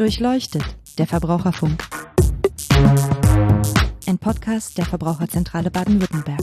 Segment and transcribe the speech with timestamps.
[0.00, 0.64] Durchleuchtet,
[0.96, 1.86] der Verbraucherfunk.
[4.06, 6.40] Ein Podcast der Verbraucherzentrale Baden-Württemberg.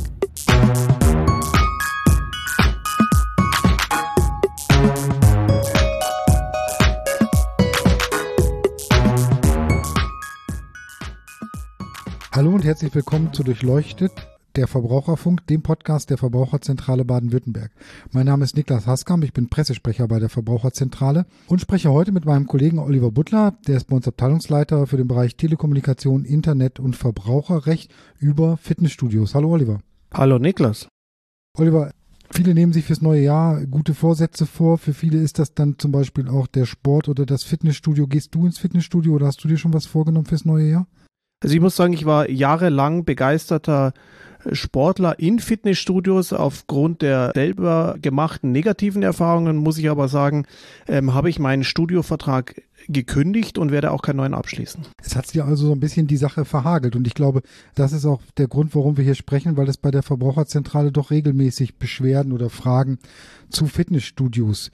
[12.31, 14.11] Hallo und herzlich willkommen zu Durchleuchtet,
[14.57, 17.71] der Verbraucherfunk, dem Podcast der Verbraucherzentrale Baden-Württemberg.
[18.11, 22.25] Mein Name ist Niklas Haskamp, ich bin Pressesprecher bei der Verbraucherzentrale und spreche heute mit
[22.25, 26.95] meinem Kollegen Oliver Butler, der ist bei uns Abteilungsleiter für den Bereich Telekommunikation, Internet und
[26.95, 29.35] Verbraucherrecht über Fitnessstudios.
[29.35, 29.79] Hallo Oliver.
[30.11, 30.87] Hallo Niklas.
[31.57, 31.91] Oliver,
[32.29, 34.77] Viele nehmen sich fürs neue Jahr gute Vorsätze vor.
[34.77, 38.05] Für viele ist das dann zum Beispiel auch der Sport oder das Fitnessstudio.
[38.05, 40.87] Gehst du ins Fitnessstudio oder hast du dir schon was vorgenommen fürs neue Jahr?
[41.39, 43.93] Also ich muss sagen, ich war jahrelang begeisterter
[44.51, 46.33] Sportler in Fitnessstudios.
[46.33, 50.45] Aufgrund der selber gemachten negativen Erfahrungen muss ich aber sagen,
[50.87, 54.85] ähm, habe ich meinen Studiovertrag gekündigt und werde auch keinen neuen abschließen.
[55.03, 57.41] Es hat sich also so ein bisschen die Sache verhagelt und ich glaube,
[57.75, 61.11] das ist auch der Grund, warum wir hier sprechen, weil es bei der Verbraucherzentrale doch
[61.11, 62.99] regelmäßig Beschwerden oder Fragen
[63.49, 64.71] zu Fitnessstudios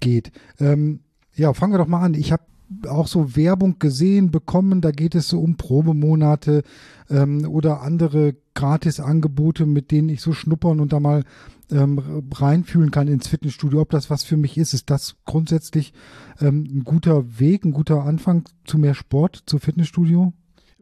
[0.00, 0.30] geht.
[0.60, 1.00] Ähm,
[1.34, 2.14] ja, fangen wir doch mal an.
[2.14, 2.42] Ich habe
[2.88, 4.80] auch so Werbung gesehen bekommen.
[4.80, 6.62] Da geht es so um Probemonate
[7.10, 11.24] ähm, oder andere Gratisangebote, mit denen ich so schnuppern und da mal
[11.70, 12.00] ähm,
[12.32, 14.74] reinfühlen kann ins Fitnessstudio, ob das was für mich ist.
[14.74, 15.92] Ist das grundsätzlich
[16.40, 20.32] ähm, ein guter Weg, ein guter Anfang zu mehr Sport, zu Fitnessstudio?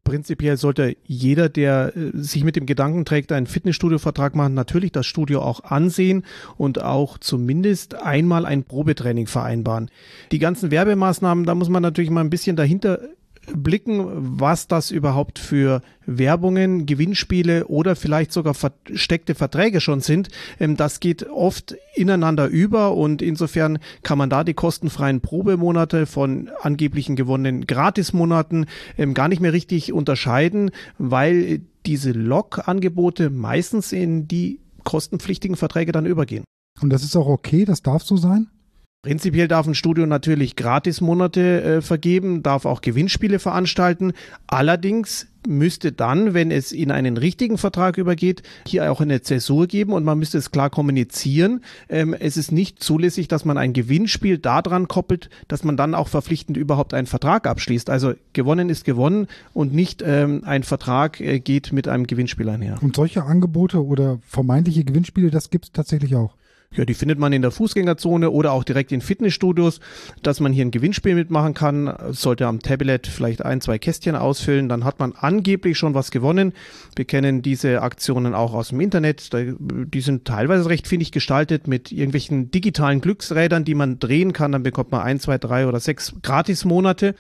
[0.05, 5.07] Prinzipiell sollte jeder, der äh, sich mit dem Gedanken trägt, einen Fitnessstudio-Vertrag machen, natürlich das
[5.07, 6.25] Studio auch ansehen
[6.57, 9.91] und auch zumindest einmal ein Probetraining vereinbaren.
[10.33, 13.01] Die ganzen Werbemaßnahmen, da muss man natürlich mal ein bisschen dahinter
[13.55, 20.29] blicken, was das überhaupt für Werbungen, Gewinnspiele oder vielleicht sogar versteckte Verträge schon sind.
[20.61, 26.51] Ähm, das geht oft ineinander über und insofern kann man da die kostenfreien Probemonate von
[26.61, 28.67] angeblichen gewonnenen Gratismonaten
[28.99, 36.07] ähm, gar nicht mehr richtig unterscheiden, weil diese Log-Angebote meistens in die kostenpflichtigen Verträge dann
[36.07, 36.45] übergehen.
[36.81, 38.49] Und das ist auch okay, das darf so sein?
[39.05, 44.13] Prinzipiell darf ein Studio natürlich Gratismonate äh, vergeben, darf auch Gewinnspiele veranstalten.
[44.47, 49.93] Allerdings müsste dann, wenn es in einen richtigen Vertrag übergeht, hier auch eine Zäsur geben
[49.93, 51.65] und man müsste es klar kommunizieren.
[51.89, 56.07] Ähm, es ist nicht zulässig, dass man ein Gewinnspiel daran koppelt, dass man dann auch
[56.07, 57.91] verpflichtend überhaupt einen Vertrag abschließt.
[57.91, 62.79] Also gewonnen ist gewonnen und nicht ähm, ein Vertrag äh, geht mit einem Gewinnspiel einher.
[62.81, 66.37] Und solche Angebote oder vermeintliche Gewinnspiele, das gibt es tatsächlich auch.
[66.75, 69.81] Ja, die findet man in der Fußgängerzone oder auch direkt in Fitnessstudios,
[70.23, 71.95] dass man hier ein Gewinnspiel mitmachen kann.
[72.11, 76.53] Sollte am Tablet vielleicht ein, zwei Kästchen ausfüllen, dann hat man angeblich schon was gewonnen.
[76.97, 79.31] Wir kennen diese Aktionen auch aus dem Internet.
[79.33, 84.53] Die sind teilweise recht findig gestaltet mit irgendwelchen digitalen Glücksrädern, die man drehen kann.
[84.53, 87.15] Dann bekommt man ein, zwei, drei oder sechs Gratismonate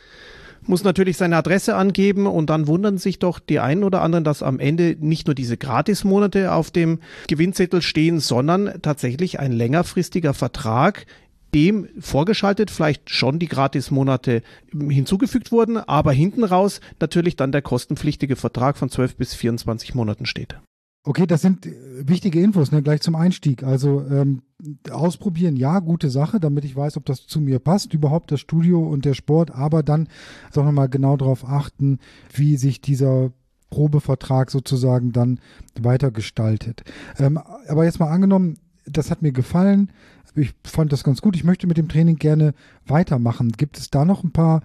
[0.66, 4.42] muss natürlich seine Adresse angeben und dann wundern sich doch die einen oder anderen, dass
[4.42, 11.06] am Ende nicht nur diese Gratismonate auf dem Gewinnzettel stehen, sondern tatsächlich ein längerfristiger Vertrag,
[11.54, 18.36] dem vorgeschaltet vielleicht schon die Gratismonate hinzugefügt wurden, aber hinten raus natürlich dann der kostenpflichtige
[18.36, 20.56] Vertrag von 12 bis 24 Monaten steht.
[21.04, 21.72] Okay, das sind äh,
[22.08, 23.64] wichtige Infos, ne, gleich zum Einstieg.
[23.64, 24.42] Also ähm,
[24.90, 28.86] ausprobieren, ja, gute Sache, damit ich weiß, ob das zu mir passt, überhaupt das Studio
[28.86, 30.08] und der Sport, aber dann
[30.54, 31.98] doch nochmal genau darauf achten,
[32.32, 33.32] wie sich dieser
[33.70, 35.40] Probevertrag sozusagen dann
[35.80, 36.84] weitergestaltet.
[37.18, 39.90] Ähm, aber jetzt mal angenommen, das hat mir gefallen,
[40.34, 42.54] ich fand das ganz gut, ich möchte mit dem Training gerne
[42.86, 43.50] weitermachen.
[43.52, 44.62] Gibt es da noch ein paar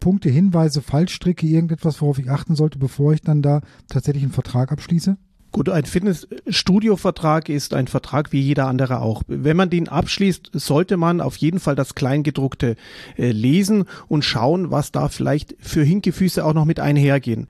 [0.00, 4.70] Punkte, Hinweise, Fallstricke, irgendetwas, worauf ich achten sollte, bevor ich dann da tatsächlich einen Vertrag
[4.70, 5.16] abschließe?
[5.50, 9.22] Gut, ein Fitnessstudio-Vertrag ist ein Vertrag wie jeder andere auch.
[9.26, 12.76] Wenn man den abschließt, sollte man auf jeden Fall das Kleingedruckte
[13.16, 17.48] äh, lesen und schauen, was da vielleicht für Hinkefüße auch noch mit einhergehen.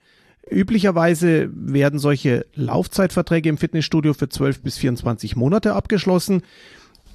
[0.48, 6.42] Üblicherweise werden solche Laufzeitverträge im Fitnessstudio für 12 bis 24 Monate abgeschlossen.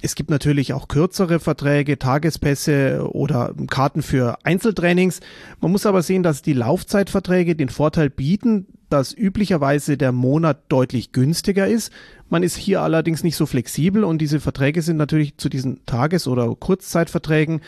[0.02, 5.20] Es gibt natürlich auch kürzere Verträge, Tagespässe oder Karten für Einzeltrainings.
[5.62, 11.12] Man muss aber sehen, dass die Laufzeitverträge den Vorteil bieten, dass üblicherweise der Monat deutlich
[11.12, 11.92] günstiger ist.
[12.28, 16.26] Man ist hier allerdings nicht so flexibel und diese Verträge sind natürlich zu diesen Tages-
[16.28, 17.60] oder Kurzzeitverträgen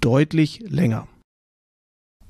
[0.00, 1.08] deutlich länger.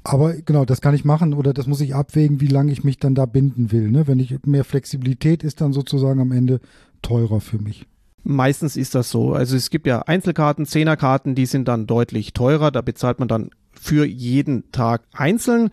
[0.05, 2.99] Aber genau, das kann ich machen oder das muss ich abwägen, wie lange ich mich
[2.99, 3.90] dann da binden will.
[3.90, 4.06] Ne?
[4.06, 6.61] Wenn ich mehr Flexibilität ist dann sozusagen am Ende
[7.02, 7.87] teurer für mich.
[8.23, 9.32] Meistens ist das so.
[9.32, 12.70] Also es gibt ja Einzelkarten, Zehnerkarten, die sind dann deutlich teurer.
[12.70, 15.70] Da bezahlt man dann für jeden Tag einzeln.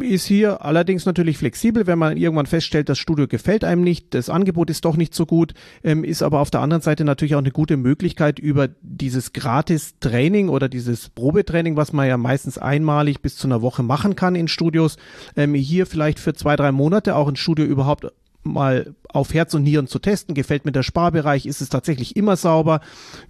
[0.00, 4.30] Ist hier allerdings natürlich flexibel, wenn man irgendwann feststellt, das Studio gefällt einem nicht, das
[4.30, 5.54] Angebot ist doch nicht so gut,
[5.84, 10.48] ähm, ist aber auf der anderen Seite natürlich auch eine gute Möglichkeit über dieses Gratis-Training
[10.48, 14.48] oder dieses Probetraining, was man ja meistens einmalig bis zu einer Woche machen kann in
[14.48, 14.96] Studios,
[15.36, 18.06] ähm, hier vielleicht für zwei, drei Monate auch ein Studio überhaupt
[18.46, 20.34] mal auf Herz und Nieren zu testen.
[20.34, 21.46] Gefällt mir der Sparbereich?
[21.46, 22.80] Ist es tatsächlich immer sauber?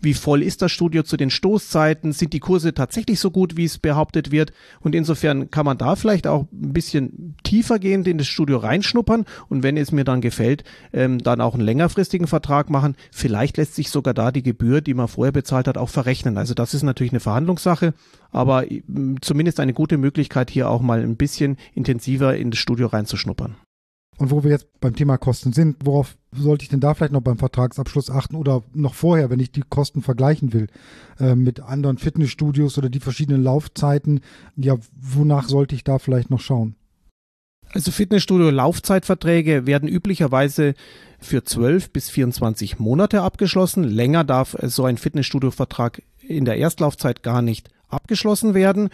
[0.00, 2.12] Wie voll ist das Studio zu den Stoßzeiten?
[2.12, 4.52] Sind die Kurse tatsächlich so gut, wie es behauptet wird?
[4.80, 9.24] Und insofern kann man da vielleicht auch ein bisschen tiefer gehend in das Studio reinschnuppern
[9.48, 12.96] und wenn es mir dann gefällt, ähm, dann auch einen längerfristigen Vertrag machen.
[13.12, 16.38] Vielleicht lässt sich sogar da die Gebühr, die man vorher bezahlt hat, auch verrechnen.
[16.38, 17.94] Also das ist natürlich eine Verhandlungssache,
[18.30, 18.82] aber äh,
[19.20, 23.56] zumindest eine gute Möglichkeit, hier auch mal ein bisschen intensiver in das Studio reinzuschnuppern.
[24.18, 27.20] Und wo wir jetzt beim Thema Kosten sind, worauf sollte ich denn da vielleicht noch
[27.20, 30.68] beim Vertragsabschluss achten oder noch vorher, wenn ich die Kosten vergleichen will
[31.18, 34.20] äh, mit anderen Fitnessstudios oder die verschiedenen Laufzeiten?
[34.56, 36.76] Ja, wonach sollte ich da vielleicht noch schauen?
[37.72, 40.74] Also Fitnessstudio-Laufzeitverträge werden üblicherweise
[41.18, 43.84] für 12 bis 24 Monate abgeschlossen.
[43.84, 48.88] Länger darf so ein Fitnessstudio-Vertrag in der Erstlaufzeit gar nicht abgeschlossen werden.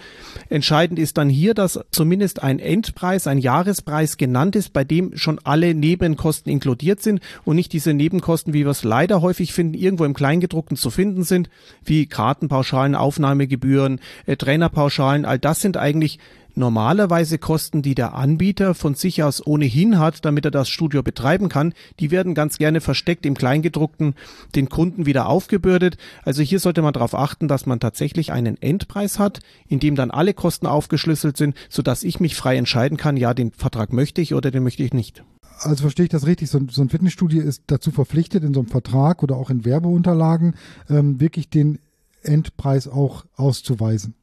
[0.48, 5.40] Entscheidend ist dann hier, dass zumindest ein Endpreis, ein Jahrespreis genannt ist, bei dem schon
[5.44, 10.04] alle Nebenkosten inkludiert sind und nicht diese Nebenkosten, wie wir es leider häufig finden, irgendwo
[10.04, 11.48] im Kleingedruckten zu finden sind,
[11.84, 15.24] wie Kartenpauschalen, Aufnahmegebühren, äh, Trainerpauschalen.
[15.24, 16.18] All das sind eigentlich
[16.54, 21.48] Normalerweise Kosten, die der Anbieter von sich aus ohnehin hat, damit er das Studio betreiben
[21.48, 24.14] kann, die werden ganz gerne versteckt im Kleingedruckten
[24.54, 25.96] den Kunden wieder aufgebürdet.
[26.24, 30.10] Also hier sollte man darauf achten, dass man tatsächlich einen Endpreis hat, in dem dann
[30.10, 34.34] alle Kosten aufgeschlüsselt sind, sodass ich mich frei entscheiden kann, ja, den Vertrag möchte ich
[34.34, 35.24] oder den möchte ich nicht.
[35.60, 39.22] Also verstehe ich das richtig, so, ein Fitnessstudio ist dazu verpflichtet, in so einem Vertrag
[39.22, 40.56] oder auch in Werbeunterlagen
[40.90, 41.78] ähm, wirklich den
[42.22, 44.14] Endpreis auch auszuweisen.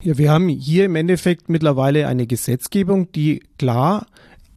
[0.00, 4.06] Ja, wir haben hier im Endeffekt mittlerweile eine Gesetzgebung, die klar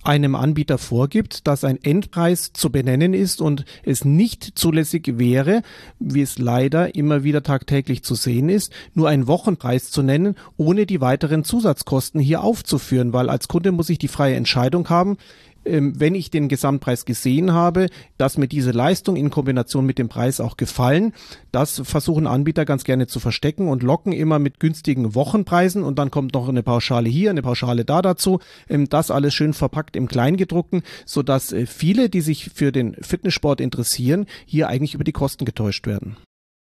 [0.03, 5.63] einem Anbieter vorgibt, dass ein Endpreis zu benennen ist und es nicht zulässig wäre,
[5.97, 10.85] wie es leider immer wieder tagtäglich zu sehen ist, nur einen Wochenpreis zu nennen, ohne
[10.85, 15.17] die weiteren Zusatzkosten hier aufzuführen, weil als Kunde muss ich die freie Entscheidung haben,
[15.63, 17.87] wenn ich den Gesamtpreis gesehen habe,
[18.17, 21.13] dass mir diese Leistung in Kombination mit dem Preis auch gefallen,
[21.51, 26.11] das versuchen Anbieter ganz gerne zu verstecken und locken immer mit günstigen Wochenpreisen und dann
[26.11, 28.39] kommt noch eine Pauschale hier, eine Pauschale da dazu.
[28.69, 33.61] Ähm, das alles schön verpackt im Kleingedruckten, sodass äh, viele, die sich für den Fitnesssport
[33.61, 36.17] interessieren, hier eigentlich über die Kosten getäuscht werden.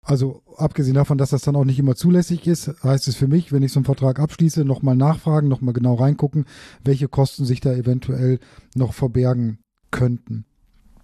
[0.07, 3.51] Also abgesehen davon, dass das dann auch nicht immer zulässig ist, heißt es für mich,
[3.51, 6.45] wenn ich so einen Vertrag abschließe, nochmal nachfragen, nochmal genau reingucken,
[6.81, 8.39] welche Kosten sich da eventuell
[8.74, 9.59] noch verbergen
[9.92, 10.45] könnten.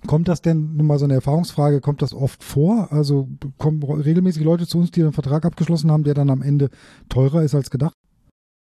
[0.07, 2.93] Kommt das denn, nur mal so eine Erfahrungsfrage, kommt das oft vor?
[2.93, 3.27] Also
[3.57, 6.69] kommen regelmäßig Leute zu uns, die einen Vertrag abgeschlossen haben, der dann am Ende
[7.09, 7.93] teurer ist als gedacht?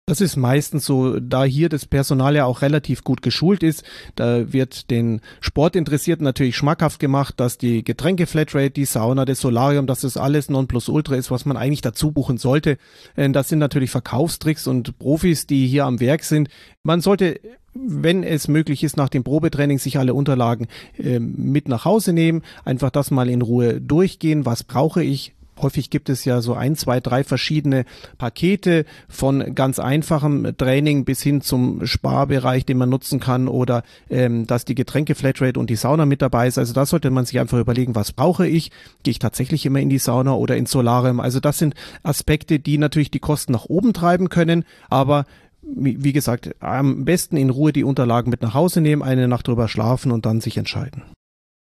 [0.08, 3.82] Das ist meistens so, da hier das Personal ja auch relativ gut geschult ist,
[4.14, 9.88] da wird den Sportinteressierten natürlich schmackhaft gemacht, dass die Getränke Flatrate, die Sauna, das Solarium,
[9.88, 12.78] dass das alles Nonplusultra ist, was man eigentlich dazu buchen sollte.
[13.16, 16.50] Äh, das sind natürlich Verkaufstricks und Profis, die hier am Werk sind.
[16.84, 17.40] Man sollte
[17.74, 22.42] wenn es möglich ist, nach dem Probetraining sich alle Unterlagen äh, mit nach Hause nehmen,
[22.64, 26.76] einfach das mal in Ruhe durchgehen, was brauche ich, Häufig gibt es ja so ein,
[26.76, 27.84] zwei, drei verschiedene
[28.18, 34.46] Pakete von ganz einfachem Training bis hin zum Sparbereich, den man nutzen kann oder ähm,
[34.46, 36.58] dass die Getränke Flatrate und die Sauna mit dabei ist.
[36.58, 38.70] Also da sollte man sich einfach überlegen, was brauche ich?
[39.02, 41.20] Gehe ich tatsächlich immer in die Sauna oder ins Solarium?
[41.20, 45.24] Also das sind Aspekte, die natürlich die Kosten nach oben treiben können, aber
[45.68, 49.66] wie gesagt, am besten in Ruhe die Unterlagen mit nach Hause nehmen, eine Nacht drüber
[49.66, 51.02] schlafen und dann sich entscheiden.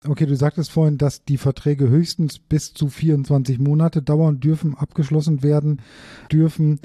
[0.08, 5.44] Okay, du sagtest vorhin, dass die Verträge höchstens bis zu 24 Monate dauern dürfen, abgeschlossen
[5.44, 5.80] werden
[6.32, 6.80] dürfen.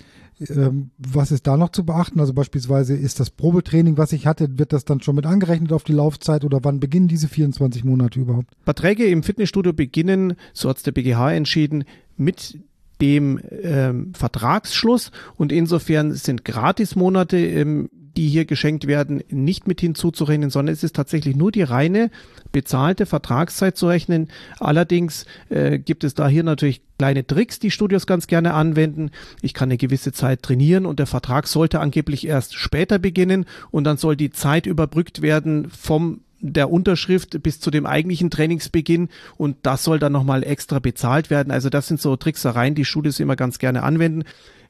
[0.50, 2.20] Ähm, was ist da noch zu beachten?
[2.20, 5.82] Also beispielsweise ist das Probetraining, was ich hatte, wird das dann schon mit angerechnet auf
[5.82, 8.49] die Laufzeit oder wann beginnen diese 24 Monate überhaupt?
[8.62, 11.85] Verträge im Fitnessstudio beginnen, so hat es der BGH entschieden,
[12.18, 12.58] mit
[13.00, 20.50] dem ähm, Vertragsschluss und insofern sind Gratismonate ähm, die hier geschenkt werden, nicht mit hinzuzurechnen,
[20.50, 22.11] sondern es ist tatsächlich nur die reine
[22.52, 24.28] bezahlte Vertragszeit zu rechnen.
[24.58, 29.11] Allerdings äh, gibt es da hier natürlich kleine Tricks, die Studios ganz gerne anwenden.
[29.42, 33.85] Ich kann eine gewisse Zeit trainieren und der Vertrag sollte angeblich erst später beginnen und
[33.85, 39.56] dann soll die Zeit überbrückt werden vom der Unterschrift bis zu dem eigentlichen Trainingsbeginn und
[39.62, 41.50] das soll dann nochmal extra bezahlt werden.
[41.50, 44.25] Also das sind so Tricksereien, die Studios immer ganz gerne anwenden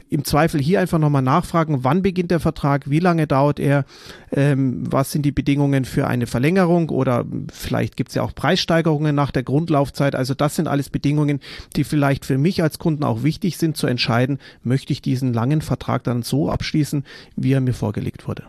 [0.09, 3.85] im Zweifel hier einfach nochmal nachfragen, wann beginnt der Vertrag, wie lange dauert er,
[4.33, 9.15] ähm, was sind die Bedingungen für eine Verlängerung oder vielleicht gibt es ja auch Preissteigerungen
[9.15, 10.15] nach der Grundlaufzeit.
[10.15, 11.41] Also das sind alles Bedingungen,
[11.77, 15.61] die vielleicht für mich als Kunden auch wichtig sind zu entscheiden, möchte ich diesen langen
[15.61, 17.05] Vertrag dann so abschließen,
[17.37, 18.45] wie er mir vorgelegt wurde.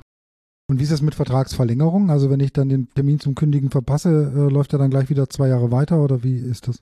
[0.70, 2.10] Und wie ist es mit Vertragsverlängerung?
[2.10, 5.30] Also wenn ich dann den Termin zum Kündigen verpasse, äh, läuft er dann gleich wieder
[5.30, 6.82] zwei Jahre weiter oder wie ist das?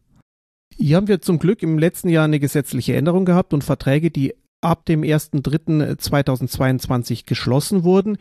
[0.75, 4.33] Hier haben wir zum Glück im letzten Jahr eine gesetzliche Änderung gehabt und Verträge, die
[4.65, 8.17] ab dem 1.3.2022 geschlossen wurden,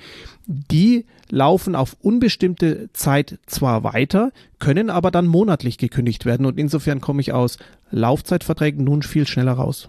[0.47, 7.01] die laufen auf unbestimmte Zeit zwar weiter, können aber dann monatlich gekündigt werden und insofern
[7.01, 7.59] komme ich aus
[7.91, 9.89] Laufzeitverträgen nun viel schneller raus.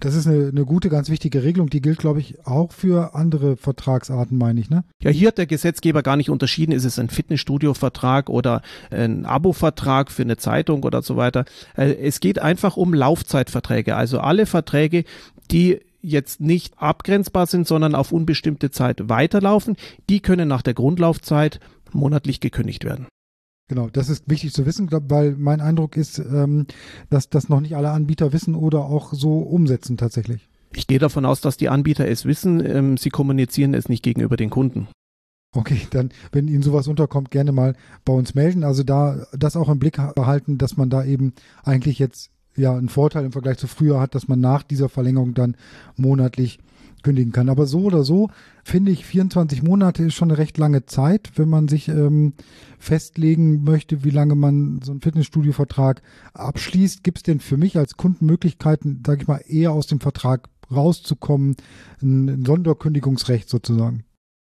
[0.00, 1.68] Das ist eine, eine gute, ganz wichtige Regelung.
[1.68, 4.82] Die gilt, glaube ich, auch für andere Vertragsarten, meine ich, ne?
[5.02, 10.10] Ja, hier hat der Gesetzgeber gar nicht unterschieden, ist es ein Fitnessstudio-Vertrag oder ein Abo-Vertrag
[10.10, 11.44] für eine Zeitung oder so weiter.
[11.76, 15.04] Äh, es geht einfach um Laufzeitverträge, also alle Verträge,
[15.50, 19.76] die jetzt nicht abgrenzbar sind, sondern auf unbestimmte Zeit weiterlaufen,
[20.08, 21.60] die können nach der Grundlaufzeit
[21.92, 23.06] monatlich gekündigt werden.
[23.68, 26.66] Genau, das ist wichtig zu wissen, weil mein Eindruck ist, ähm,
[27.08, 30.48] dass das noch nicht alle Anbieter wissen oder auch so umsetzen tatsächlich.
[30.74, 34.36] Ich gehe davon aus, dass die Anbieter es wissen, ähm, sie kommunizieren es nicht gegenüber
[34.36, 34.88] den Kunden.
[35.54, 38.62] Okay, dann, wenn Ihnen sowas unterkommt, gerne mal bei uns melden.
[38.62, 41.32] Also da das auch im Blick behalten, dass man da eben
[41.64, 45.34] eigentlich jetzt ja einen Vorteil im Vergleich zu früher hat, dass man nach dieser Verlängerung
[45.34, 45.56] dann
[45.96, 46.58] monatlich
[47.02, 47.48] kündigen kann.
[47.48, 48.28] Aber so oder so
[48.64, 52.34] finde ich 24 Monate ist schon eine recht lange Zeit, wenn man sich ähm,
[52.78, 56.02] festlegen möchte, wie lange man so einen Fitnessstudio-Vertrag
[56.34, 57.02] abschließt.
[57.02, 60.48] Gibt es denn für mich als Kunden Möglichkeiten, sage ich mal, eher aus dem Vertrag
[60.70, 61.56] rauszukommen,
[62.02, 64.04] ein, ein Sonderkündigungsrecht sozusagen?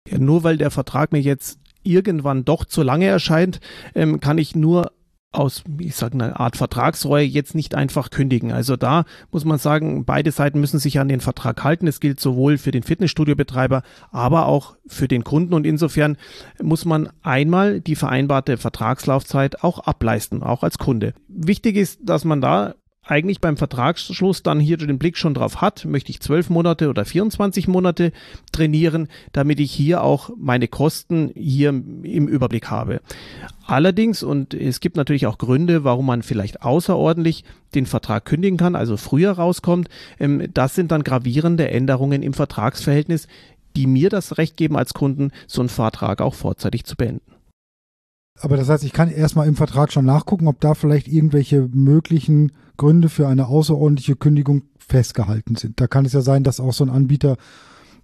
[0.09, 3.59] Ja, nur weil der Vertrag mir jetzt irgendwann doch zu lange erscheint,
[3.95, 4.91] ähm, kann ich nur
[5.31, 8.51] aus, ich sage eine Art Vertragsreue jetzt nicht einfach kündigen.
[8.51, 11.87] Also da muss man sagen, beide Seiten müssen sich an den Vertrag halten.
[11.87, 15.53] Es gilt sowohl für den Fitnessstudiobetreiber, aber auch für den Kunden.
[15.53, 16.17] Und insofern
[16.61, 21.13] muss man einmal die vereinbarte Vertragslaufzeit auch ableisten, auch als Kunde.
[21.27, 22.75] Wichtig ist, dass man da
[23.11, 27.03] eigentlich beim Vertragsschluss dann hier den Blick schon drauf hat, möchte ich zwölf Monate oder
[27.03, 28.13] 24 Monate
[28.53, 33.01] trainieren, damit ich hier auch meine Kosten hier im Überblick habe.
[33.65, 37.43] Allerdings, und es gibt natürlich auch Gründe, warum man vielleicht außerordentlich
[37.75, 39.89] den Vertrag kündigen kann, also früher rauskommt,
[40.19, 43.27] ähm, das sind dann gravierende Änderungen im Vertragsverhältnis,
[43.75, 47.31] die mir das Recht geben als Kunden, so einen Vertrag auch vorzeitig zu beenden.
[48.39, 52.53] Aber das heißt, ich kann erstmal im Vertrag schon nachgucken, ob da vielleicht irgendwelche möglichen
[52.81, 55.79] Gründe für eine außerordentliche Kündigung festgehalten sind.
[55.79, 57.37] Da kann es ja sein, dass auch so ein Anbieter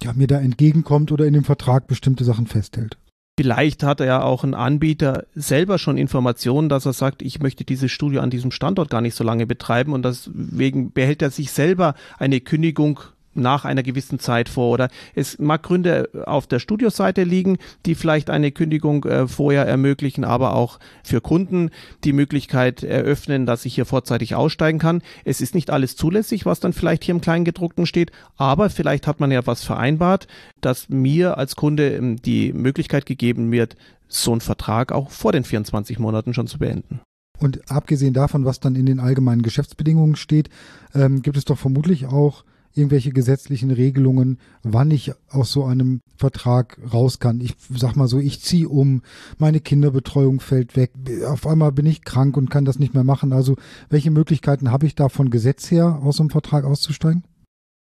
[0.04, 2.96] ja, mir da entgegenkommt oder in dem Vertrag bestimmte Sachen festhält.
[3.40, 7.64] Vielleicht hat er ja auch ein Anbieter selber schon Informationen, dass er sagt, ich möchte
[7.64, 11.52] dieses Studio an diesem Standort gar nicht so lange betreiben und deswegen behält er sich
[11.52, 13.00] selber eine Kündigung
[13.38, 14.72] nach einer gewissen Zeit vor.
[14.72, 20.24] Oder es mag Gründe auf der Studioseite liegen, die vielleicht eine Kündigung äh, vorher ermöglichen,
[20.24, 21.70] aber auch für Kunden
[22.04, 25.02] die Möglichkeit eröffnen, dass ich hier vorzeitig aussteigen kann.
[25.24, 29.20] Es ist nicht alles zulässig, was dann vielleicht hier im Kleingedruckten steht, aber vielleicht hat
[29.20, 30.28] man ja was vereinbart,
[30.62, 33.76] dass mir als Kunde ähm, die Möglichkeit gegeben wird,
[34.08, 37.02] so einen Vertrag auch vor den 24 Monaten schon zu beenden.
[37.40, 40.50] Und abgesehen davon, was dann in den allgemeinen Geschäftsbedingungen steht,
[40.96, 42.44] ähm, gibt es doch vermutlich auch
[42.78, 47.42] irgendwelche gesetzlichen Regelungen, wann ich aus so einem Vertrag raus kann.
[47.42, 49.02] Ich sag mal so, ich ziehe um,
[49.38, 50.92] meine Kinderbetreuung fällt weg,
[51.28, 53.34] auf einmal bin ich krank und kann das nicht mehr machen.
[53.34, 53.56] Also
[53.90, 57.24] welche Möglichkeiten habe ich da von Gesetz her aus einem Vertrag auszusteigen?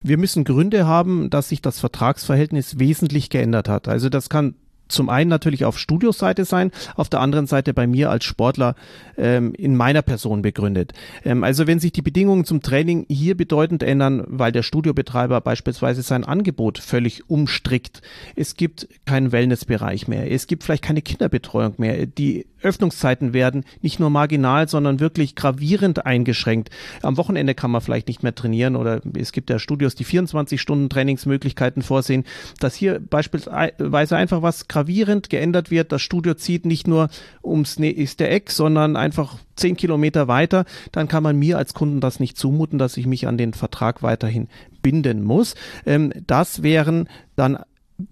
[0.03, 3.89] Wir müssen Gründe haben, dass sich das Vertragsverhältnis wesentlich geändert hat.
[3.89, 4.55] Also das kann
[4.89, 8.75] zum einen natürlich auf Studioseite sein, auf der anderen Seite bei mir als Sportler
[9.17, 10.93] ähm, in meiner Person begründet.
[11.25, 16.03] Ähm, also wenn sich die Bedingungen zum Training hier bedeutend ändern, weil der Studiobetreiber beispielsweise
[16.03, 18.03] sein Angebot völlig umstrickt,
[18.35, 24.01] es gibt keinen Wellnessbereich mehr, es gibt vielleicht keine Kinderbetreuung mehr, die Öffnungszeiten werden nicht
[24.01, 26.71] nur marginal, sondern wirklich gravierend eingeschränkt.
[27.03, 30.61] Am Wochenende kann man vielleicht nicht mehr trainieren oder es gibt ja Studios, die 24
[30.61, 32.25] Stunden Trainingsmöglichkeiten vorsehen,
[32.59, 35.91] dass hier beispielsweise einfach was gravierend geändert wird.
[35.91, 37.09] Das Studio zieht nicht nur
[37.43, 40.67] ums nächste Eck, sondern einfach zehn Kilometer weiter.
[40.93, 44.03] Dann kann man mir als Kunden das nicht zumuten, dass ich mich an den Vertrag
[44.03, 44.49] weiterhin
[44.83, 45.55] binden muss.
[45.87, 47.59] Ähm, das wären dann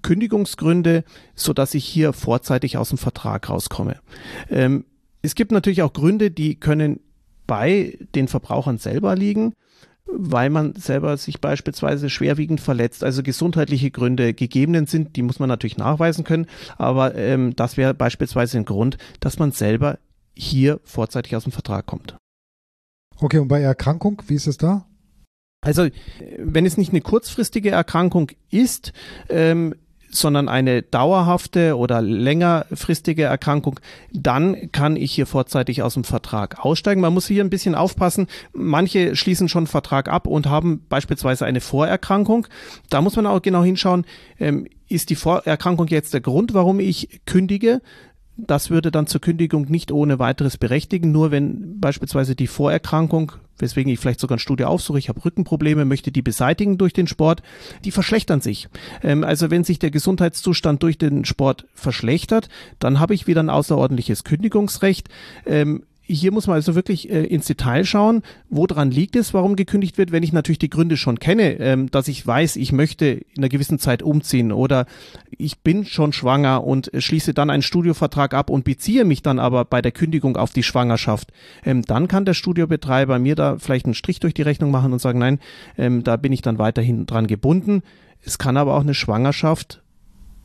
[0.00, 1.04] Kündigungsgründe,
[1.35, 3.97] so dass ich hier vorzeitig aus dem Vertrag rauskomme.
[4.49, 4.87] Ähm,
[5.21, 7.00] es gibt natürlich auch Gründe, die können
[7.47, 9.52] bei den Verbrauchern selber liegen,
[10.07, 13.05] weil man selber sich beispielsweise schwerwiegend verletzt.
[13.05, 16.47] Also gesundheitliche Gründe gegebenen sind, die muss man natürlich nachweisen können,
[16.77, 19.99] aber ähm, das wäre beispielsweise ein Grund, dass man selber
[20.35, 22.17] hier vorzeitig aus dem Vertrag kommt.
[23.19, 24.87] Okay, und bei Erkrankung, wie ist es da?
[25.61, 25.89] Also,
[26.39, 28.93] wenn es nicht eine kurzfristige Erkrankung ist,
[29.31, 29.75] ähm,
[30.16, 33.80] sondern eine dauerhafte oder längerfristige Erkrankung,
[34.12, 37.00] dann kann ich hier vorzeitig aus dem Vertrag aussteigen.
[37.00, 38.26] Man muss hier ein bisschen aufpassen.
[38.52, 42.47] Manche schließen schon Vertrag ab und haben beispielsweise eine Vorerkrankung.
[42.90, 44.04] Da muss man auch genau hinschauen,
[44.38, 47.80] ähm, ist die Vorerkrankung jetzt der Grund, warum ich kündige?
[48.37, 53.93] Das würde dann zur Kündigung nicht ohne weiteres berechtigen, nur wenn beispielsweise die Vorerkrankung, weswegen
[53.93, 57.43] ich vielleicht sogar ein Studio aufsuche, ich habe Rückenprobleme, möchte die beseitigen durch den Sport,
[57.85, 58.69] die verschlechtern sich.
[59.03, 62.49] Ähm, also wenn sich der Gesundheitszustand durch den Sport verschlechtert,
[62.81, 65.09] dann habe ich wieder ein außerordentliches Kündigungsrecht.
[66.07, 70.13] Hier muss man also wirklich äh, ins Detail schauen, woran liegt es, warum gekündigt wird,
[70.13, 73.49] wenn ich natürlich die Gründe schon kenne, ähm, dass ich weiß, ich möchte in einer
[73.49, 74.85] gewissen Zeit umziehen oder
[75.31, 79.65] ich bin schon schwanger und schließe dann einen Studiovertrag ab und beziehe mich dann aber
[79.65, 81.33] bei der Kündigung auf die Schwangerschaft,
[81.65, 84.99] ähm, dann kann der Studiobetreiber mir da vielleicht einen Strich durch die Rechnung machen und
[84.99, 85.39] sagen, nein,
[85.79, 87.83] ähm, da bin ich dann weiterhin dran gebunden.
[88.21, 89.83] Es kann aber auch eine Schwangerschaft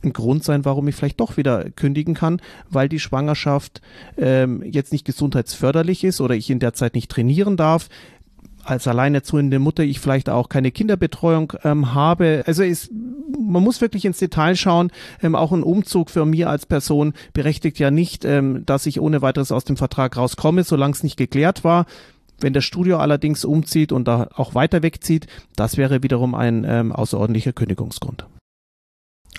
[0.04, 3.80] ein Grund sein, warum ich vielleicht doch wieder kündigen kann, weil die Schwangerschaft
[4.16, 7.88] ähm, jetzt nicht gesundheitsförderlich ist oder ich in der Zeit nicht trainieren darf
[8.64, 12.42] als alleinerziehende Mutter ich vielleicht auch keine Kinderbetreuung ähm, habe.
[12.46, 14.90] Also ist, man muss wirklich ins Detail schauen.
[15.22, 19.22] Ähm, auch ein Umzug für mir als Person berechtigt ja nicht, ähm, dass ich ohne
[19.22, 21.86] weiteres aus dem Vertrag rauskomme, solange es nicht geklärt war.
[22.40, 25.26] Wenn das Studio allerdings umzieht und da auch weiter wegzieht,
[25.56, 28.26] das wäre wiederum ein ähm, außerordentlicher Kündigungsgrund.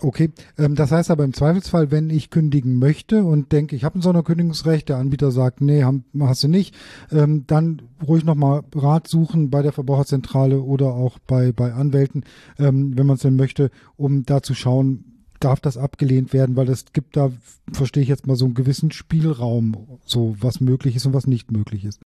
[0.03, 3.99] Okay, ähm, das heißt aber im Zweifelsfall, wenn ich kündigen möchte und denke, ich habe
[3.99, 5.85] ein Sonderkündigungsrecht, der Anbieter sagt, nee,
[6.19, 6.75] hast du nicht,
[7.11, 12.23] ähm, dann ruhig nochmal Rat suchen bei der Verbraucherzentrale oder auch bei, bei Anwälten,
[12.57, 15.05] ähm, wenn man es denn möchte, um da zu schauen,
[15.39, 17.31] darf das abgelehnt werden, weil es gibt da,
[17.71, 21.51] verstehe ich jetzt mal, so einen gewissen Spielraum, so was möglich ist und was nicht
[21.51, 22.01] möglich ist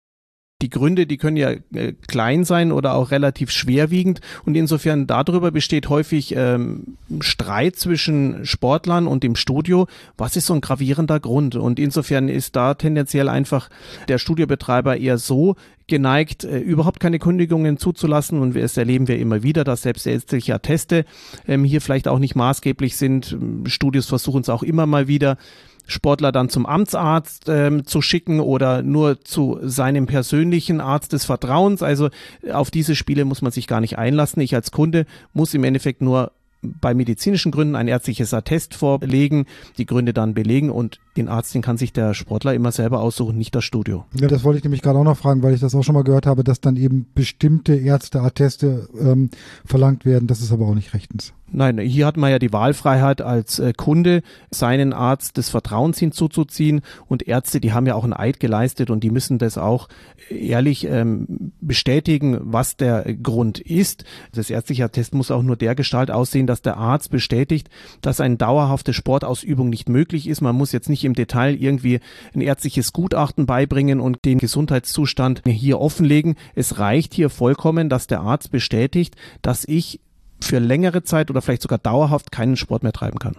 [0.62, 5.50] die Gründe, die können ja äh, klein sein oder auch relativ schwerwiegend und insofern darüber
[5.50, 9.86] besteht häufig ähm, Streit zwischen Sportlern und dem Studio.
[10.16, 11.56] Was ist so ein gravierender Grund?
[11.56, 13.68] Und insofern ist da tendenziell einfach
[14.08, 15.56] der Studiobetreiber eher so
[15.88, 18.40] geneigt, äh, überhaupt keine Kündigungen zuzulassen.
[18.40, 21.04] Und es erleben wir immer wieder, dass selbst ärztliche Atteste
[21.46, 23.36] ähm, hier vielleicht auch nicht maßgeblich sind.
[23.66, 25.36] Studios versuchen es auch immer mal wieder.
[25.86, 31.82] Sportler dann zum Amtsarzt ähm, zu schicken oder nur zu seinem persönlichen Arzt des Vertrauens.
[31.82, 32.08] Also
[32.52, 34.42] auf diese Spiele muss man sich gar nicht einlassen.
[34.42, 39.46] Ich als Kunde muss im Endeffekt nur bei medizinischen Gründen ein ärztliches Attest vorlegen,
[39.78, 43.36] die Gründe dann belegen und den Arzt, den kann sich der Sportler immer selber aussuchen,
[43.36, 44.04] nicht das Studio.
[44.18, 46.04] Ja, das wollte ich nämlich gerade auch noch fragen, weil ich das auch schon mal
[46.04, 49.30] gehört habe, dass dann eben bestimmte Ärzteatteste ähm,
[49.64, 50.26] verlangt werden.
[50.26, 51.32] Das ist aber auch nicht rechtens.
[51.54, 56.80] Nein, hier hat man ja die Wahlfreiheit als äh, Kunde, seinen Arzt des Vertrauens hinzuzuziehen
[57.08, 59.88] und Ärzte, die haben ja auch einen Eid geleistet und die müssen das auch
[60.30, 64.04] ehrlich ähm, bestätigen, was der Grund ist.
[64.32, 67.68] Das ärztliche Attest muss auch nur der Gestalt aussehen, dass der Arzt bestätigt,
[68.00, 70.40] dass eine dauerhafte Sportausübung nicht möglich ist.
[70.40, 72.00] Man muss jetzt nicht im Detail irgendwie
[72.34, 76.36] ein ärztliches Gutachten beibringen und den Gesundheitszustand hier offenlegen.
[76.54, 80.00] Es reicht hier vollkommen, dass der Arzt bestätigt, dass ich
[80.40, 83.36] für längere Zeit oder vielleicht sogar dauerhaft keinen Sport mehr treiben kann.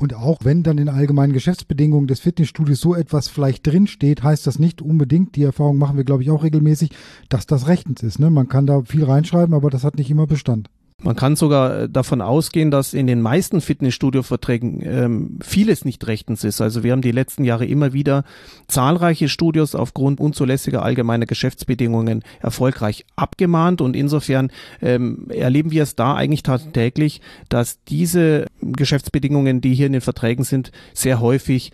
[0.00, 4.58] Und auch wenn dann in allgemeinen Geschäftsbedingungen des Fitnessstudios so etwas vielleicht drinsteht, heißt das
[4.58, 6.90] nicht unbedingt, die Erfahrung machen wir, glaube ich, auch regelmäßig,
[7.28, 8.18] dass das rechtens ist.
[8.18, 8.30] Ne?
[8.30, 10.68] Man kann da viel reinschreiben, aber das hat nicht immer Bestand.
[11.04, 16.44] Man kann sogar äh, davon ausgehen, dass in den meisten Fitnessstudio-Verträgen ähm, vieles nicht rechtens
[16.44, 16.62] ist.
[16.62, 18.24] Also wir haben die letzten Jahre immer wieder
[18.68, 26.14] zahlreiche Studios aufgrund unzulässiger allgemeiner Geschäftsbedingungen erfolgreich abgemahnt und insofern ähm, erleben wir es da
[26.14, 31.70] eigentlich tagtäglich, dass diese Geschäftsbedingungen, die hier in den Verträgen sind, sehr häufig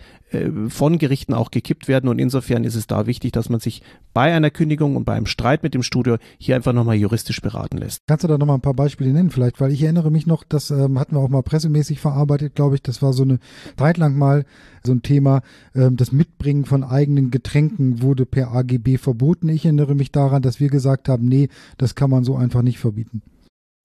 [0.69, 2.09] von Gerichten auch gekippt werden.
[2.09, 3.81] Und insofern ist es da wichtig, dass man sich
[4.13, 7.77] bei einer Kündigung und bei einem Streit mit dem Studio hier einfach nochmal juristisch beraten
[7.77, 7.99] lässt.
[8.07, 9.59] Kannst du da nochmal ein paar Beispiele nennen vielleicht?
[9.59, 12.81] Weil ich erinnere mich noch, das ähm, hatten wir auch mal pressemäßig verarbeitet, glaube ich.
[12.81, 13.39] Das war so eine
[13.77, 14.45] Zeit lang mal
[14.83, 15.41] so ein Thema.
[15.75, 19.49] Ähm, das Mitbringen von eigenen Getränken wurde per AGB verboten.
[19.49, 22.79] Ich erinnere mich daran, dass wir gesagt haben, nee, das kann man so einfach nicht
[22.79, 23.21] verbieten.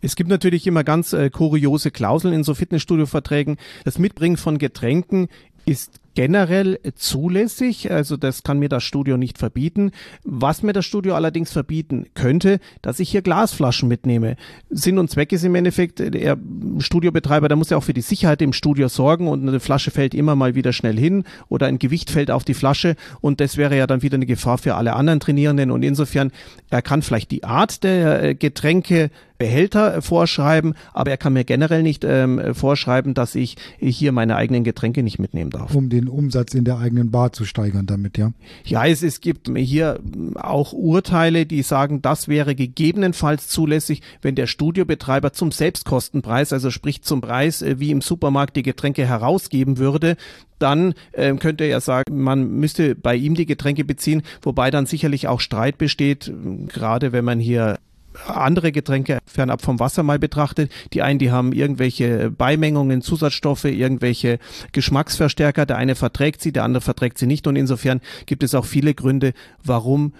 [0.03, 3.57] Es gibt natürlich immer ganz äh, kuriose Klauseln in so Fitnessstudio-Verträgen.
[3.85, 5.29] Das Mitbringen von Getränken
[5.65, 9.93] ist generell zulässig, also das kann mir das Studio nicht verbieten.
[10.25, 14.37] Was mir das Studio allerdings verbieten könnte, dass ich hier Glasflaschen mitnehme.
[14.71, 16.39] Sinn und Zweck ist im Endeffekt, der
[16.79, 20.15] Studiobetreiber, der muss ja auch für die Sicherheit im Studio sorgen und eine Flasche fällt
[20.15, 23.77] immer mal wieder schnell hin oder ein Gewicht fällt auf die Flasche und das wäre
[23.77, 26.33] ja dann wieder eine Gefahr für alle anderen Trainierenden und insofern,
[26.71, 31.83] er kann vielleicht die Art der äh, Getränke Behälter vorschreiben, aber er kann mir generell
[31.83, 35.75] nicht ähm, vorschreiben, dass ich hier meine eigenen Getränke nicht mitnehmen darf.
[35.75, 38.33] Um den Umsatz in der eigenen Bar zu steigern damit, ja?
[38.65, 40.01] Ja, es, es gibt hier
[40.35, 47.03] auch Urteile, die sagen, das wäre gegebenenfalls zulässig, wenn der Studiobetreiber zum Selbstkostenpreis, also sprich
[47.03, 50.17] zum Preis, äh, wie im Supermarkt die Getränke herausgeben würde,
[50.59, 55.29] dann äh, könnte er sagen, man müsste bei ihm die Getränke beziehen, wobei dann sicherlich
[55.29, 56.33] auch Streit besteht,
[56.69, 57.79] gerade wenn man hier
[58.29, 60.71] andere Getränke fernab vom Wasser mal betrachtet.
[60.93, 64.39] Die einen, die haben irgendwelche Beimengungen, Zusatzstoffe, irgendwelche
[64.73, 65.67] Geschmacksverstärker.
[65.67, 67.47] Der eine verträgt sie, der andere verträgt sie nicht.
[67.47, 70.13] Und insofern gibt es auch viele Gründe, warum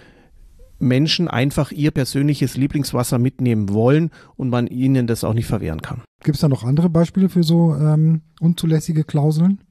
[0.79, 6.01] Menschen einfach ihr persönliches Lieblingswasser mitnehmen wollen und man ihnen das auch nicht verwehren kann.
[6.23, 9.61] Gibt es da noch andere Beispiele für so ähm, unzulässige Klauseln?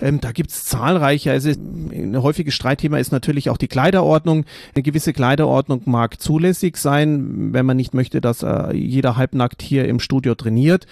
[0.00, 1.30] Ähm, da gibt's zahlreiche.
[1.30, 4.44] Also ein häufiges Streitthema ist natürlich auch die Kleiderordnung.
[4.74, 9.86] Eine gewisse Kleiderordnung mag zulässig sein, wenn man nicht möchte, dass äh, jeder halbnackt hier
[9.86, 10.86] im Studio trainiert.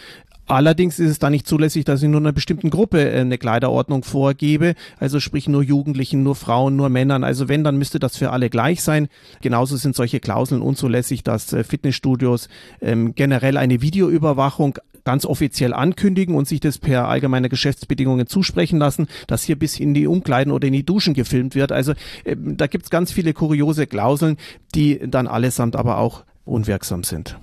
[0.48, 4.02] Allerdings ist es da nicht zulässig, dass ich nur einer bestimmten Gruppe äh, eine Kleiderordnung
[4.02, 7.22] vorgebe, also sprich nur Jugendlichen, nur Frauen, nur Männern.
[7.22, 9.08] Also wenn, dann müsste das für alle gleich sein.
[9.42, 12.48] Genauso sind solche Klauseln unzulässig, dass äh, Fitnessstudios
[12.80, 19.08] ähm, generell eine Videoüberwachung ganz offiziell ankündigen und sich das per allgemeine Geschäftsbedingungen zusprechen lassen,
[19.26, 21.72] dass hier bis in die Umkleiden oder in die Duschen gefilmt wird.
[21.72, 21.94] Also
[22.26, 24.36] ähm, da gibt's ganz viele kuriose Klauseln,
[24.74, 27.38] die dann allesamt aber auch unwirksam sind.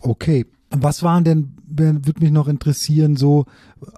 [0.00, 3.44] Okay, was waren denn, würde mich noch interessieren, so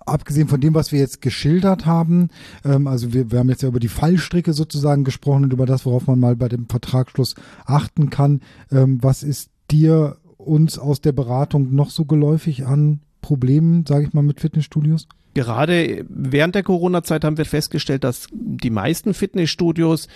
[0.05, 2.29] abgesehen von dem, was wir jetzt geschildert haben,
[2.64, 5.87] ähm, also wir, wir haben jetzt ja über die Fallstricke sozusagen gesprochen und über das,
[5.87, 8.40] worauf man mal bei dem Vertragsschluss achten kann.
[8.73, 10.16] Ähm, was ist dir
[10.48, 15.06] uns aus der Beratung noch so geläufig an Problemen, sage ich mal, mit Fitnessstudios?
[15.34, 20.08] Gerade während der Corona-Zeit haben wir festgestellt, dass die meisten Fitnessstudios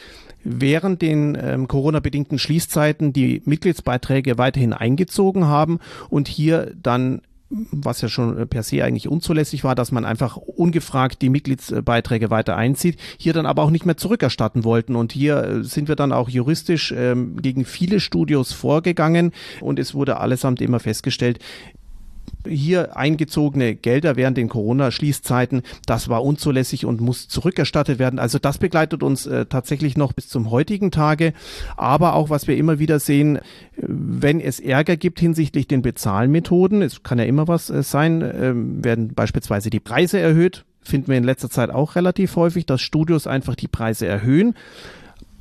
[0.43, 7.21] während den ähm, Corona-bedingten Schließzeiten die Mitgliedsbeiträge weiterhin eingezogen haben und hier dann
[7.71, 12.57] was ja schon per se eigentlich unzulässig war, dass man einfach ungefragt die Mitgliedsbeiträge weiter
[12.57, 14.97] einzieht, hier dann aber auch nicht mehr zurückerstatten wollten.
[14.97, 19.95] Und hier äh, sind wir dann auch juristisch ähm, gegen viele Studios vorgegangen und es
[19.95, 21.39] wurde allesamt immer festgestellt,
[22.47, 28.19] hier eingezogene Gelder während den Corona-Schließzeiten, das war unzulässig und muss zurückerstattet werden.
[28.19, 31.33] Also das begleitet uns äh, tatsächlich noch bis zum heutigen Tage.
[31.77, 33.41] Aber auch, was wir immer wieder sehen,
[33.77, 38.53] wenn es Ärger gibt hinsichtlich den Bezahlmethoden, es kann ja immer was äh, sein, äh,
[38.55, 40.65] werden beispielsweise die Preise erhöht.
[40.85, 44.55] Finden wir in letzter Zeit auch relativ häufig, dass Studios einfach die Preise erhöhen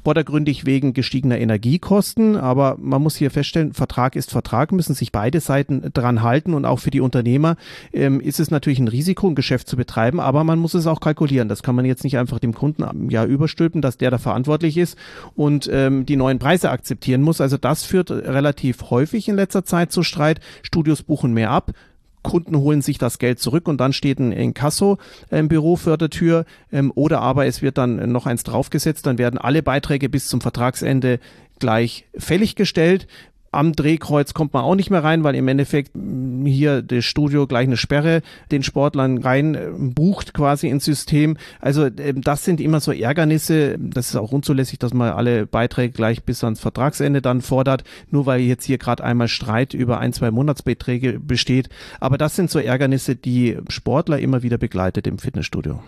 [0.04, 2.36] vordergründig wegen gestiegener Energiekosten.
[2.38, 6.54] Aber man muss hier feststellen, Vertrag ist Vertrag, müssen sich beide Seiten dran halten.
[6.54, 7.56] Und auch für die Unternehmer
[7.94, 11.00] ähm, ist es natürlich ein Risiko, ein Geschäft zu betreiben, aber man muss es auch
[11.00, 11.50] kalkulieren.
[11.50, 14.78] Das kann man jetzt nicht einfach dem Kunden ähm, ja überstülpen, dass der da verantwortlich
[14.78, 14.98] ist
[15.36, 17.42] und ähm, die neuen Preise akzeptieren muss.
[17.42, 20.40] Also das führt relativ häufig in letzter Zeit zu Streit.
[20.64, 21.74] Studios buchen mehr ab,
[22.24, 26.92] Kunden holen sich das Geld zurück und dann steht ein Inkasso-Büro vor der Tür ähm,
[26.96, 31.20] oder aber es wird dann noch eins draufgesetzt, dann werden alle Beiträge bis zum Vertragsende
[31.60, 33.08] gleich fällig gestellt
[33.52, 35.92] am Drehkreuz kommt man auch nicht mehr rein, weil im Endeffekt
[36.46, 41.38] hier das Studio gleich eine Sperre den Sportlern rein äh, bucht quasi ins System.
[41.60, 43.78] Also ähm, das sind immer so Ärgernisse.
[43.80, 48.26] Das ist auch unzulässig, dass man alle Beiträge gleich bis ans Vertragsende dann fordert, nur
[48.26, 51.70] weil jetzt hier gerade einmal Streit über ein, zwei Monatsbeträge besteht.
[52.00, 55.82] Aber das sind so Ärgernisse, die Sportler immer wieder begleitet im Fitnessstudio.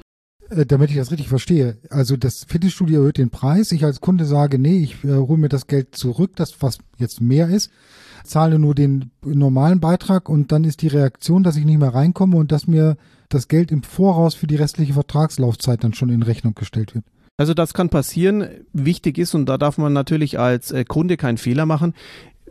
[0.50, 4.26] Äh, damit ich das richtig verstehe, also das Fitnessstudio erhöht den Preis, ich als Kunde
[4.26, 7.72] sage, nee, ich äh, hole mir das Geld zurück, das was jetzt mehr ist,
[8.24, 12.38] zahle nur den normalen Beitrag und dann ist die Reaktion, dass ich nicht mehr reinkomme
[12.38, 12.98] und dass mir
[13.30, 17.06] das Geld im Voraus für die restliche Vertragslaufzeit dann schon in Rechnung gestellt wird.
[17.38, 18.48] Also das kann passieren.
[18.74, 21.94] Wichtig ist, und da darf man natürlich als äh, Kunde keinen Fehler machen,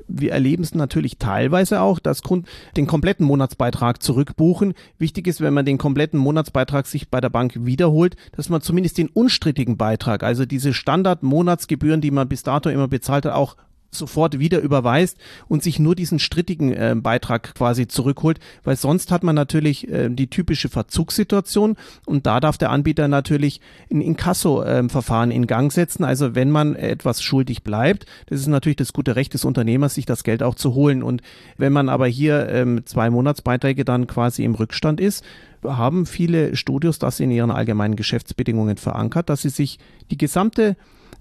[0.09, 4.75] wir erleben es natürlich teilweise auch, dass Kunden den kompletten Monatsbeitrag zurückbuchen.
[4.99, 8.99] Wichtig ist, wenn man den kompletten Monatsbeitrag sich bei der Bank wiederholt, dass man zumindest
[8.99, 13.57] den unstrittigen Beitrag, also diese Standardmonatsgebühren, die man bis dato immer bezahlt hat, auch
[13.95, 19.23] sofort wieder überweist und sich nur diesen strittigen äh, Beitrag quasi zurückholt, weil sonst hat
[19.23, 21.77] man natürlich äh, die typische Verzugssituation
[22.07, 26.05] und da darf der Anbieter natürlich ein Inkasso-Verfahren ähm, in Gang setzen.
[26.05, 30.07] Also wenn man etwas schuldig bleibt, das ist natürlich das gute Recht des Unternehmers, sich
[30.07, 31.03] das Geld auch zu holen.
[31.03, 31.23] Und
[31.59, 35.25] wenn man aber hier ähm, zwei Monatsbeiträge dann quasi im Rückstand ist,
[35.65, 39.79] haben viele Studios das in ihren allgemeinen Geschäftsbedingungen verankert, dass sie sich
[40.11, 40.77] die gesamte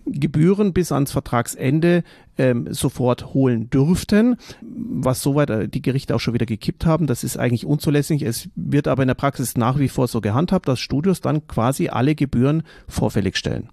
[0.06, 2.04] Gebühren bis ans Vertragsende
[2.38, 7.08] ähm, sofort holen dürften, was soweit äh, die Gerichte auch schon wieder gekippt haben.
[7.08, 8.24] Das ist eigentlich unzulässig.
[8.24, 11.90] Es wird aber in der Praxis nach wie vor so gehandhabt, dass Studios dann quasi
[11.90, 13.70] alle Gebühren vorfällig stellen.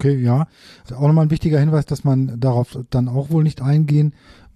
[0.00, 0.46] Okay, ja.
[0.94, 4.14] Auch nochmal ein wichtiger Hinweis, dass man darauf dann auch wohl nicht eingehen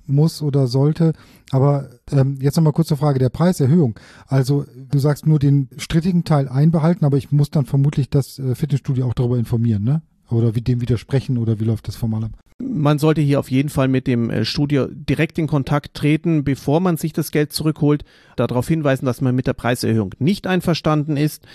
[0.09, 1.12] muss oder sollte.
[1.51, 3.98] Aber ähm, jetzt nochmal kurz zur Frage der Preiserhöhung.
[4.27, 8.55] Also du sagst nur den strittigen Teil einbehalten, aber ich muss dann vermutlich das äh,
[8.55, 10.03] Fitnessstudio auch darüber informieren, ne?
[10.31, 12.31] Oder wie dem widersprechen oder wie läuft das formal ab?
[12.61, 16.81] Man sollte hier auf jeden Fall mit dem äh, Studio direkt in Kontakt treten, bevor
[16.81, 18.05] man sich das Geld zurückholt,
[18.37, 21.47] darauf hinweisen, dass man mit der Preiserhöhung nicht einverstanden ist.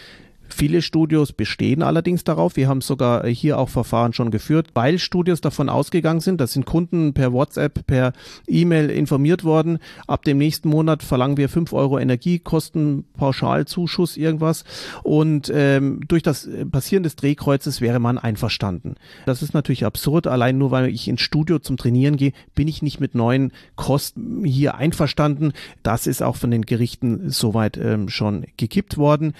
[0.56, 2.56] Viele Studios bestehen allerdings darauf.
[2.56, 6.68] Wir haben sogar hier auch Verfahren schon geführt, weil Studios davon ausgegangen sind, da sind
[6.68, 8.14] Kunden per WhatsApp, per
[8.46, 9.80] E-Mail informiert worden.
[10.06, 14.64] Ab dem nächsten Monat verlangen wir fünf Euro Energiekosten, Pauschalzuschuss, irgendwas.
[15.02, 18.94] Und ähm, durch das Passieren des Drehkreuzes wäre man einverstanden.
[19.26, 20.28] Das ist natürlich absurd.
[20.28, 24.46] Allein nur weil ich ins Studio zum Trainieren gehe, bin ich nicht mit neuen Kosten
[24.46, 25.54] hier einverstanden.
[25.82, 29.34] Das ist auch von den Gerichten soweit ähm, schon gekippt worden.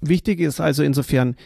[0.00, 1.36] Wichtig ist also insofern,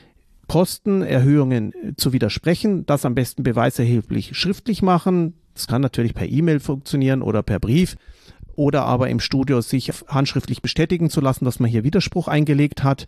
[0.51, 5.35] Kostenerhöhungen zu widersprechen, das am besten beweiserheblich schriftlich machen.
[5.55, 7.97] Das kann natürlich per E-Mail funktionieren oder per Brief
[8.57, 13.07] oder aber im Studio sich handschriftlich bestätigen zu lassen, dass man hier Widerspruch eingelegt hat.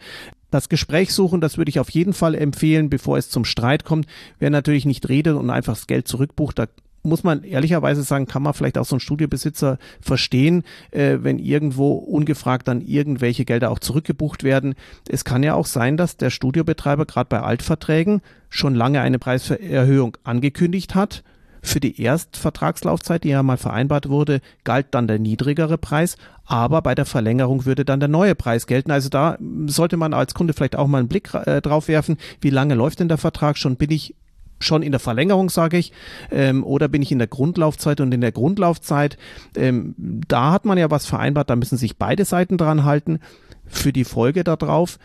[0.50, 4.06] Das Gespräch suchen, das würde ich auf jeden Fall empfehlen, bevor es zum Streit kommt.
[4.38, 6.66] Wer natürlich nicht redet und einfach das Geld zurückbucht, da
[7.02, 11.92] muss man ehrlicherweise sagen, kann man vielleicht auch so ein Studiobesitzer verstehen, äh, wenn irgendwo
[11.94, 14.74] ungefragt dann irgendwelche Gelder auch zurückgebucht werden.
[15.08, 20.16] Es kann ja auch sein, dass der Studiobetreiber gerade bei Altverträgen schon lange eine Preiserhöhung
[20.24, 21.22] angekündigt hat.
[21.64, 26.96] Für die Erstvertragslaufzeit, die ja mal vereinbart wurde, galt dann der niedrigere Preis, aber bei
[26.96, 28.90] der Verlängerung würde dann der neue Preis gelten.
[28.90, 32.50] Also da sollte man als Kunde vielleicht auch mal einen Blick äh, drauf werfen, wie
[32.50, 33.76] lange läuft denn der Vertrag schon?
[33.76, 34.16] Bin ich
[34.62, 35.92] schon in der Verlängerung, sage ich,
[36.30, 39.18] ähm, oder bin ich in der Grundlaufzeit und in der Grundlaufzeit,
[39.56, 43.20] ähm, da hat man ja was vereinbart, da müssen sich beide Seiten dran halten.
[43.66, 44.98] Für die Folge darauf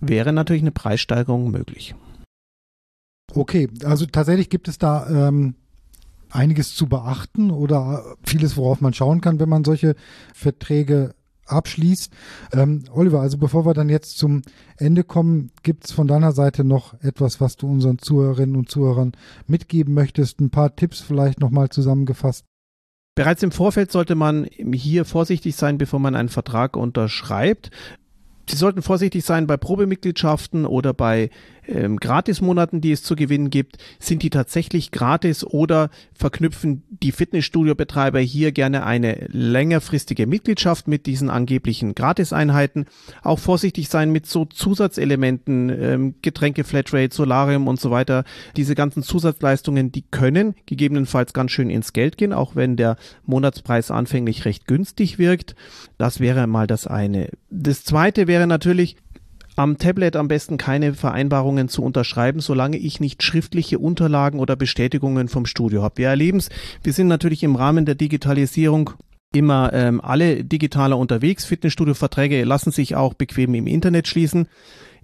[0.00, 1.94] wäre natürlich eine Preissteigerung möglich.
[3.34, 5.54] Okay, also tatsächlich gibt es da ähm,
[6.30, 9.94] einiges zu beachten oder vieles, worauf man schauen kann, wenn man solche
[10.34, 11.14] Verträge
[11.48, 12.12] abschließt.
[12.52, 14.42] Ähm, Oliver, also bevor wir dann jetzt zum
[14.76, 19.12] Ende kommen, gibt es von deiner Seite noch etwas, was du unseren Zuhörerinnen und Zuhörern
[19.46, 20.40] mitgeben möchtest?
[20.40, 22.44] Ein paar Tipps vielleicht nochmal zusammengefasst?
[23.14, 27.72] Bereits im Vorfeld sollte man hier vorsichtig sein, bevor man einen Vertrag unterschreibt.
[28.48, 31.30] Sie sollten vorsichtig sein bei Probemitgliedschaften oder bei
[31.68, 33.78] ähm, Gratismonaten, die es zu gewinnen gibt.
[33.98, 41.30] Sind die tatsächlich gratis oder verknüpfen die Fitnessstudio-Betreiber hier gerne eine längerfristige Mitgliedschaft mit diesen
[41.30, 42.86] angeblichen Gratiseinheiten?
[43.22, 48.24] Auch vorsichtig sein mit so Zusatzelementen, ähm, Getränke, Flatrate, Solarium und so weiter.
[48.56, 53.90] Diese ganzen Zusatzleistungen, die können gegebenenfalls ganz schön ins Geld gehen, auch wenn der Monatspreis
[53.90, 55.54] anfänglich recht günstig wirkt.
[55.98, 57.30] Das wäre mal das eine.
[57.50, 58.96] Das zweite wäre natürlich,
[59.58, 65.28] am Tablet am besten keine Vereinbarungen zu unterschreiben, solange ich nicht schriftliche Unterlagen oder Bestätigungen
[65.28, 65.98] vom Studio habe.
[65.98, 66.48] Wir erleben es,
[66.84, 68.90] wir sind natürlich im Rahmen der Digitalisierung
[69.34, 71.44] immer ähm, alle digitaler unterwegs.
[71.44, 74.46] Fitnessstudio-Verträge lassen sich auch bequem im Internet schließen.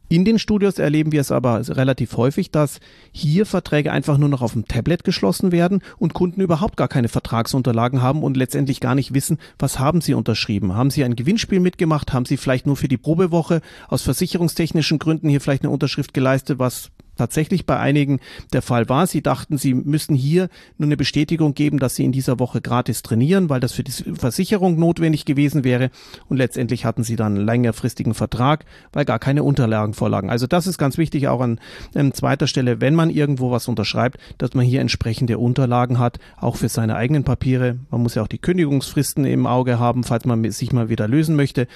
[0.09, 2.79] In den Studios erleben wir es aber relativ häufig, dass
[3.11, 7.09] hier Verträge einfach nur noch auf dem Tablet geschlossen werden und Kunden überhaupt gar keine
[7.09, 10.75] Vertragsunterlagen haben und letztendlich gar nicht wissen, was haben sie unterschrieben.
[10.75, 12.13] Haben sie ein Gewinnspiel mitgemacht?
[12.13, 16.59] Haben sie vielleicht nur für die Probewoche aus versicherungstechnischen Gründen hier vielleicht eine Unterschrift geleistet,
[16.59, 18.21] was tatsächlich bei einigen
[18.53, 19.07] der Fall war.
[19.07, 20.49] Sie dachten, sie müssen hier
[20.79, 23.93] nur eine Bestätigung geben, dass sie in dieser Woche gratis trainieren, weil das für die
[23.93, 25.91] Versicherung notwendig gewesen wäre.
[26.29, 30.31] Und letztendlich hatten sie dann einen längerfristigen Vertrag, weil gar keine Unterlagen vorlagen.
[30.31, 31.61] Also das ist ganz wichtig auch an
[31.95, 36.57] ähm, zweiter Stelle, wenn man irgendwo was unterschreibt, dass man hier entsprechende Unterlagen hat, auch
[36.57, 37.79] für seine eigenen Papiere.
[37.91, 41.37] Man muss ja auch die Kündigungsfristen im Auge haben, falls man sich mal wieder lösen
[41.37, 41.67] möchte.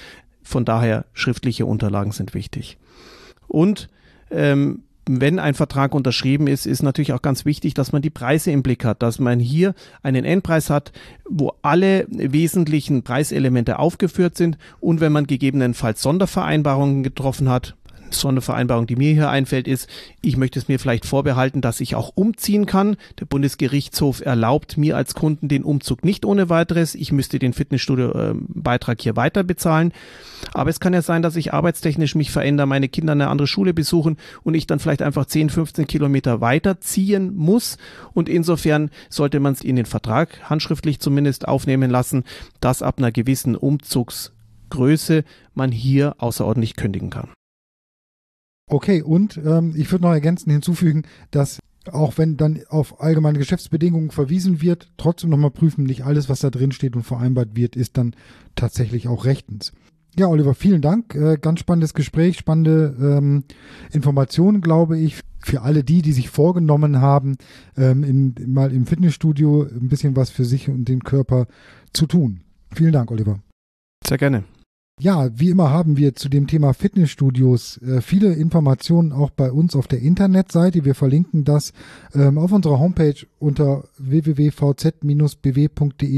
[0.43, 2.77] Von daher schriftliche Unterlagen sind wichtig.
[3.47, 3.89] Und
[4.31, 8.51] ähm, wenn ein Vertrag unterschrieben ist, ist natürlich auch ganz wichtig, dass man die Preise
[8.51, 10.91] im Blick hat, dass man hier einen Endpreis hat,
[11.27, 14.59] wo alle wesentlichen Preiselemente aufgeführt sind.
[14.79, 17.75] Und wenn man gegebenenfalls Sondervereinbarungen getroffen hat,
[18.13, 19.89] so eine Vereinbarung, die mir hier einfällt, ist,
[20.21, 22.97] ich möchte es mir vielleicht vorbehalten, dass ich auch umziehen kann.
[23.19, 26.95] Der Bundesgerichtshof erlaubt mir als Kunden den Umzug nicht ohne weiteres.
[26.95, 29.93] Ich müsste den Fitnessstudio-Beitrag hier weiter bezahlen.
[30.53, 33.73] Aber es kann ja sein, dass ich arbeitstechnisch mich verändere, meine Kinder eine andere Schule
[33.73, 37.77] besuchen und ich dann vielleicht einfach 10, 15 Kilometer weiterziehen muss.
[38.13, 42.23] Und insofern sollte man es in den Vertrag handschriftlich zumindest aufnehmen lassen,
[42.59, 47.29] dass ab einer gewissen Umzugsgröße man hier außerordentlich kündigen kann.
[48.69, 51.59] Okay, und ähm, ich würde noch ergänzend hinzufügen, dass
[51.91, 56.51] auch wenn dann auf allgemeine Geschäftsbedingungen verwiesen wird, trotzdem nochmal prüfen, nicht alles, was da
[56.51, 58.15] drin steht und vereinbart wird, ist dann
[58.55, 59.73] tatsächlich auch rechtens.
[60.15, 61.15] Ja, Oliver, vielen Dank.
[61.15, 63.43] Äh, ganz spannendes Gespräch, spannende ähm,
[63.91, 65.21] Informationen, glaube ich.
[65.41, 67.37] für alle die, die sich vorgenommen haben,
[67.77, 71.47] ähm, in, mal im Fitnessstudio ein bisschen was für sich und den Körper
[71.93, 72.41] zu tun.
[72.73, 73.39] Vielen Dank, Oliver.
[74.05, 74.43] Sehr gerne.
[75.01, 79.73] Ja, wie immer haben wir zu dem Thema Fitnessstudios äh, viele Informationen auch bei uns
[79.73, 80.83] auf der Internetseite.
[80.83, 81.71] Wir verlinken das
[82.13, 84.63] ähm, auf unserer Homepage unter www.vz-bw.de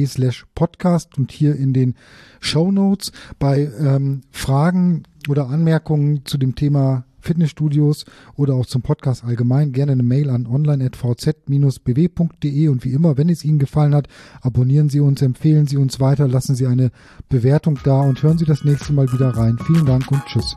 [0.07, 1.93] slash podcast und hier in den
[2.39, 3.11] Show Notes.
[3.37, 8.05] Bei ähm, Fragen oder Anmerkungen zu dem Thema Fitnessstudios
[8.35, 13.45] oder auch zum Podcast allgemein gerne eine Mail an online.vz-bw.de und wie immer, wenn es
[13.45, 14.07] Ihnen gefallen hat,
[14.41, 16.91] abonnieren Sie uns, empfehlen Sie uns weiter, lassen Sie eine
[17.29, 19.57] Bewertung da und hören Sie das nächste Mal wieder rein.
[19.65, 20.55] Vielen Dank und tschüss.